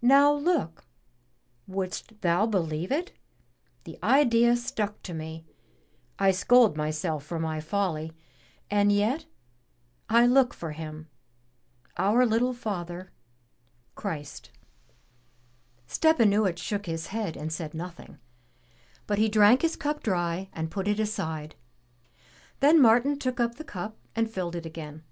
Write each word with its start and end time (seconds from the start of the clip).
Now 0.00 0.32
look! 0.32 0.86
wouldst 1.66 2.20
thou 2.20 2.46
believe 2.46 2.92
it? 2.92 3.10
the 3.82 3.98
idea 4.04 4.54
stuck 4.54 5.02
to 5.02 5.12
me— 5.12 5.44
I 6.20 6.30
scold 6.30 6.76
myself 6.76 7.26
for 7.26 7.40
my 7.40 7.60
folly, 7.60 8.12
and 8.70 8.92
yet 8.92 9.26
I 10.08 10.26
look 10.26 10.54
for 10.54 10.70
Him, 10.70 11.08
our 11.96 12.24
little 12.24 12.52
Father, 12.54 13.10
Christ!" 13.96 14.52
Stepanuich 15.88 16.58
shook 16.60 16.86
his 16.86 17.08
head 17.08 17.36
and 17.36 17.52
said 17.52 17.74
nothing, 17.74 18.18
but 19.08 19.18
he 19.18 19.28
drank 19.28 19.62
his 19.62 19.74
cup 19.74 20.04
dry 20.04 20.50
and 20.52 20.70
put 20.70 20.86
it 20.86 21.00
aside. 21.00 21.56
Then 22.60 22.80
Martin 22.80 23.18
took 23.18 23.40
up 23.40 23.56
the 23.56 23.64
cup 23.64 23.96
and 24.14 24.30
filled 24.30 24.54
it 24.54 24.66
again. 24.66 25.02